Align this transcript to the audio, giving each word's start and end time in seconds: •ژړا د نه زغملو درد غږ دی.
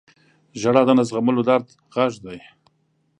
•ژړا 0.59 0.81
د 0.85 0.89
نه 0.97 1.03
زغملو 1.09 1.41
درد 1.49 1.67
غږ 1.93 2.13
دی. 2.25 2.39